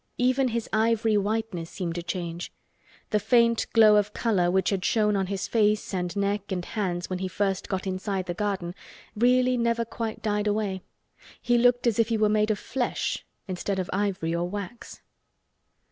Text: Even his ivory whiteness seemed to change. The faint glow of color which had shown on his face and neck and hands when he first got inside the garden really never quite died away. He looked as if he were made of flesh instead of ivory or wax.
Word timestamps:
Even 0.17 0.47
his 0.47 0.67
ivory 0.73 1.15
whiteness 1.15 1.69
seemed 1.69 1.93
to 1.93 2.01
change. 2.01 2.51
The 3.11 3.19
faint 3.19 3.67
glow 3.71 3.97
of 3.97 4.15
color 4.15 4.49
which 4.49 4.71
had 4.71 4.83
shown 4.83 5.15
on 5.15 5.27
his 5.27 5.47
face 5.47 5.93
and 5.93 6.15
neck 6.15 6.51
and 6.51 6.65
hands 6.65 7.07
when 7.07 7.19
he 7.19 7.27
first 7.27 7.69
got 7.69 7.85
inside 7.85 8.25
the 8.25 8.33
garden 8.33 8.73
really 9.15 9.57
never 9.57 9.85
quite 9.85 10.23
died 10.23 10.47
away. 10.47 10.81
He 11.39 11.59
looked 11.59 11.85
as 11.85 11.99
if 11.99 12.09
he 12.09 12.17
were 12.17 12.29
made 12.29 12.49
of 12.49 12.57
flesh 12.57 13.23
instead 13.47 13.77
of 13.77 13.91
ivory 13.93 14.33
or 14.33 14.49
wax. 14.49 15.03